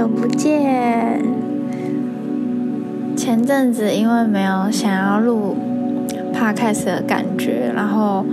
[0.00, 1.22] 久不见。
[3.14, 5.54] 前阵子因为没有想要录
[6.32, 8.24] podcast 的感觉，然后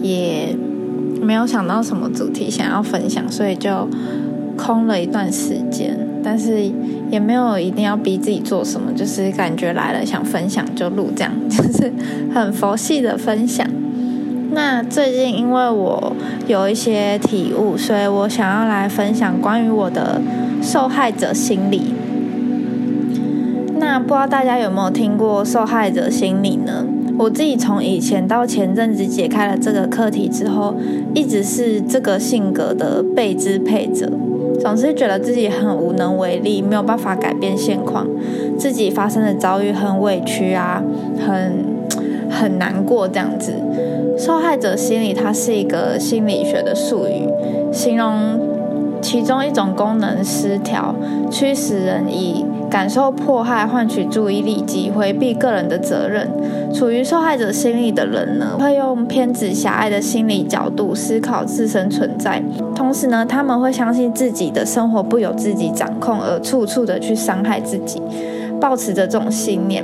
[0.00, 0.56] 也
[1.20, 3.88] 没有想到什么主题想要分享，所以就
[4.56, 5.98] 空了一段时间。
[6.22, 6.70] 但是
[7.10, 11.92] 也没有一定要逼自己做什么，就是感觉来了想分享就录，这样就是
[12.32, 13.66] 很佛系的分享。
[14.52, 16.12] 那最近因为我
[16.46, 20.20] 有一些体悟，所以我想要来分享关于我的
[20.62, 21.94] 受害者心理。
[23.80, 26.84] 那不知道大家有没有听过受害者心理呢？
[27.18, 30.74] 我自己从以前到前阵子解开了这个课题之后，
[31.14, 34.08] 一直是这个性格的被支配者，
[34.60, 38.06] 总是觉得自己很无能为力，没有办法改变现况，
[38.56, 40.80] 自己发生的遭遇很委屈啊，
[41.26, 41.64] 很
[42.30, 43.52] 很难过这样子。
[44.16, 47.28] 受害者心理，它是一个心理学的术语，
[47.72, 48.38] 形容
[49.00, 50.94] 其中一种功能失调，
[51.30, 56.28] 驱使人以感受迫害换取注意力及回避个人的责任。
[56.74, 62.42] 处于受害者心理的人呢，会用偏执狭隘的心理角度思考自身存在，
[62.74, 68.02] 同时呢，他们会相信自己的生活不由自己掌控，而处处的去伤害自己，
[68.60, 69.82] 抱持着这种信念，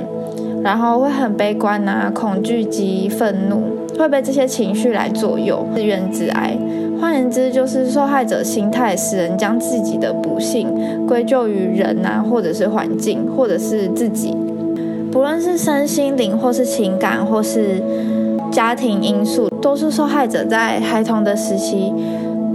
[0.63, 3.74] 然后会很悲观啊，恐惧及愤怒。
[3.97, 6.57] 会被这些情绪来左右，自怨自艾。
[6.99, 10.69] 换言之，就是受害者心态使人将自己的不幸
[11.05, 14.35] 归咎于人啊，或者是环境，或者是自己。
[15.11, 17.81] 不论是身心灵，或是情感，或是
[18.51, 21.93] 家庭因素，都是受害者在孩童的时期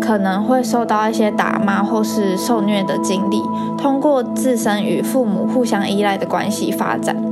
[0.01, 3.41] 可能会受到一些打骂或是受虐的经历，
[3.79, 7.30] 通过自身与父母互相依赖的关系发展。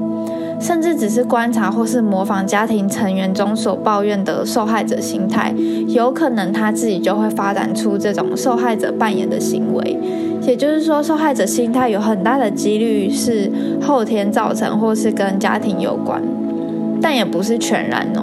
[0.61, 5.55] 甚至只是观察或是模仿家庭成员中所抱怨的受害者心态，
[5.87, 9.98] 有可能他自己就会发展出这种受害者扮演的行为。
[10.42, 13.50] 也就是说，受害者心态有很大的几率是
[13.82, 16.22] 后天造成，或是跟家庭有关，
[17.03, 18.22] 但也不是全然哦。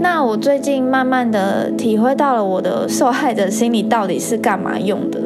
[0.00, 5.20] 那我最近慢慢的体会到了，我的受害者心理到底是干嘛用的？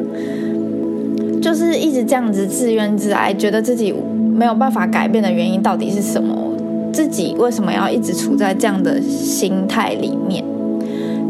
[1.39, 3.93] 就是一直这样子自怨自艾，觉得自己。
[4.37, 6.35] 没有办法改变的原因到底是什么？
[6.93, 10.43] 自己为什么要一直处在这样的心态里面？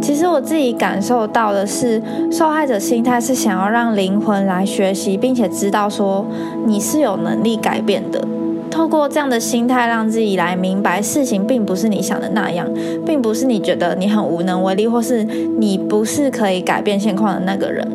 [0.01, 6.25] 其实我自己感受到的是，受害者心态是想要让灵魂来学习，并且知道说
[6.66, 8.28] 你是有能力改变的。
[8.69, 12.68] 透过这样的心态，让自己来明白事情并不是你想的那样，
[13.06, 17.88] 并不是你觉得你很无能为力，或是你不是可以改变现况的那个人。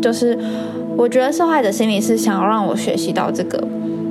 [0.00, 0.38] 就是
[0.96, 3.62] 我觉得受害者心理是想要让我学习到这个。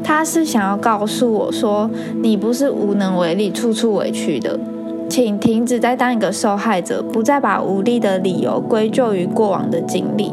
[0.03, 1.89] 他是想要告诉我说，
[2.21, 4.59] 你不是无能为力、处处委屈的，
[5.09, 10.31] 请停止再当一个受害者，不再把无力的理由归咎于过往的经历。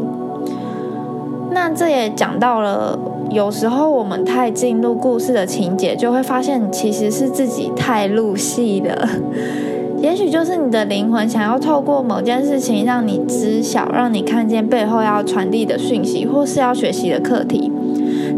[1.53, 2.99] 那这也讲到了，
[3.31, 9.09] 有时候我们太进入故事的情节，就会发现其实是自己太入戏了。
[10.01, 17.71] 也许就是你的灵魂想要透过某件事情让你知晓，让你看见背后要传递的讯息，或是要学习的课题。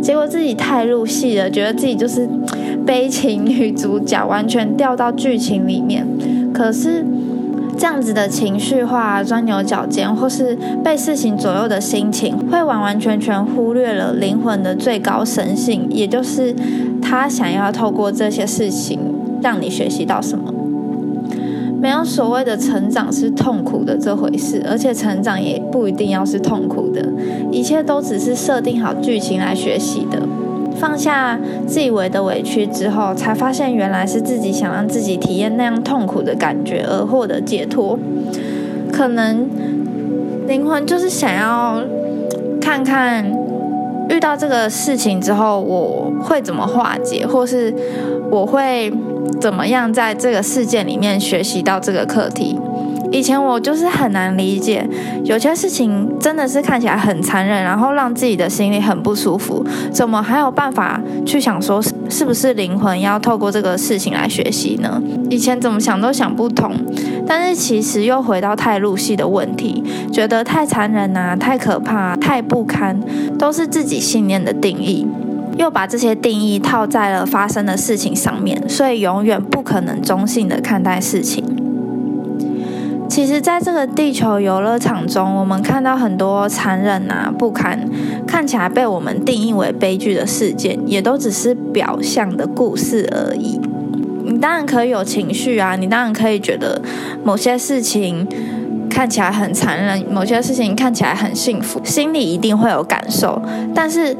[0.02, 2.28] 结果自己太入戏了，觉得自己就是
[2.84, 6.04] 悲情女主角，完全掉到剧情里面。
[6.52, 7.04] 可是
[7.78, 16.54] 这样子的情绪化、钻牛角尖，或是被事情左右的心情，会完完全全忽略了灵魂的最高神性，也就是
[17.00, 18.98] 他想要透过这些事情
[19.40, 20.51] 让你学习到什么。
[21.82, 27.04] 没有所谓的成长是痛苦的这回事，而且成长也不一定要是痛苦的，
[27.50, 30.22] 一切都只是设定好剧情来学习的。
[30.76, 37.98] 放下自以为的委屈之后，才发现原来是自己想让自己体验那样痛苦的感觉而获得解脱。
[38.92, 39.48] 可能
[40.46, 41.82] 灵魂就是想要
[42.60, 43.26] 看看
[44.08, 47.74] 遇到这个事情之后我会怎么化解，或是
[48.30, 48.92] 我会。
[49.40, 52.58] 怎么样在这个事件里面学习到这个课题？
[53.10, 54.88] 以前我就是很难理解，
[55.22, 65.02] 有些事情真的是看起来很残忍，然后让自己的心里很不舒服，怎么还有办法去想说是不是灵魂要透过这个事情来学习呢？
[65.28, 66.74] 以前怎么想都想不通，
[67.26, 72.98] 但是其实又回到太入戏的问题，觉得太残忍啊、太可怕、太不堪，
[73.38, 75.06] 都是自己信念的定义。
[75.62, 81.44] 又把这些定义套在了发生的事情上面，所以永远不可能中性的看待事情。
[83.08, 87.78] 其实，在这个地球游乐场中，我们看到很多残忍啊、不堪，
[88.26, 93.60] 看起来被我们定义为悲剧的事件，也都只是表象的故事而已。
[94.24, 96.80] 你当然可以有情绪啊，你当然可以觉得
[97.22, 98.26] 某些事情
[98.88, 103.40] 看起来很残忍，某些事情看起来很幸福，心里一定会有感受，
[103.72, 104.16] 但是。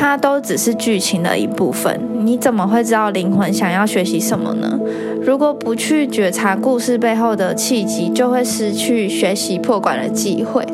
[0.00, 2.00] 它都只是剧情的一部分。
[2.24, 4.80] 你怎么会知道灵魂想要学习什么呢？
[5.22, 10.66] 如果不去觉察故事背后的契机，就会失去学习破关的机会。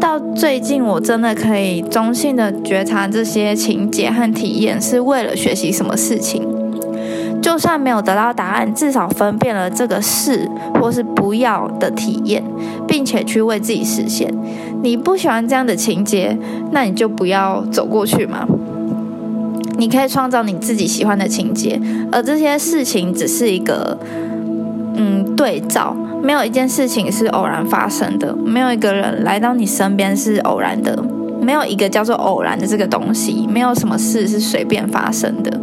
[0.00, 6.42] 到最近，我真的可以中性的觉察这些情节和体验是为了学习什么事情。
[7.46, 10.50] 就算没有得到答案，至少分辨了这个是
[10.80, 12.42] 或是不要的体验，
[12.88, 14.28] 并且去为自己实现。
[14.82, 16.36] 你不喜欢这样的情节，
[16.72, 18.44] 那你就不要走过去嘛。
[19.78, 23.96] 你可以创造你自己喜欢的情节，而这些事情只是一个
[24.96, 25.96] 嗯对照。
[26.20, 31.00] 没有一件事情是偶然发生的，没有一个人来到你身边是偶然的，
[31.40, 35.60] 没有一个叫做偶然的这个东西，没有什么事是随便发生的。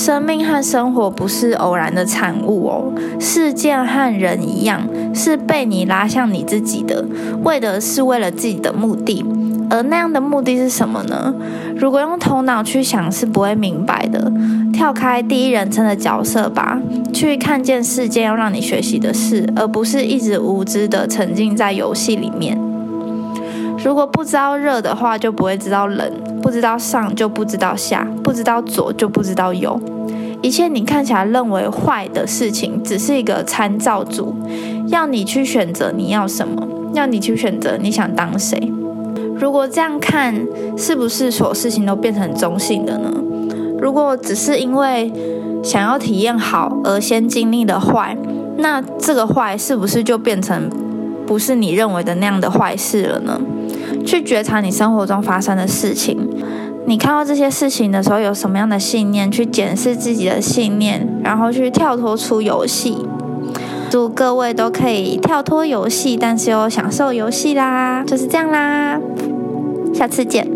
[0.00, 7.04] 生命和生活不是偶然的产物哦，事件和人一样，是被你拉向你自己的，
[7.44, 9.22] 为的是为了自己的目的。
[9.68, 11.34] 而那样的目的是什么呢？
[11.76, 14.32] 如果用头脑去想，是不会明白的。
[14.72, 16.80] 跳开第一人称的角色吧，
[17.12, 22.58] 去看见世界要让你学习的事，而不是一直无知的沉浸在游戏里面。
[23.82, 26.10] 如果不知道热的话，就不会知道冷；
[26.42, 29.80] 不知道上，就不知道下；不知道左，就不知道右。
[30.42, 34.34] 一切你看起来认为坏的事情，只是一个参照组，
[34.88, 38.72] 要你去选择你要什么，要你去选择你想当谁。
[39.38, 40.34] 如果这样看，
[40.76, 43.10] 是不是所有事情都变成中性的呢？
[43.80, 45.10] 如果只是因为
[45.62, 48.16] 想要体验好而先经历的坏，
[48.58, 50.68] 那这个坏是不是就变成
[51.30, 53.40] 不是你认为的那样的坏事了呢？
[54.04, 56.18] 去觉察你生活中发生的事情，
[56.86, 59.30] 你看到这些事情的时候有什么样的信念？
[59.30, 63.06] 去检视自己的信念，然后去跳脱出游戏。
[63.88, 68.02] 祝各位都可以跳脱游戏，但是又享受游戏啦！
[68.04, 68.98] 就是这样啦，
[69.94, 70.48] 下次见。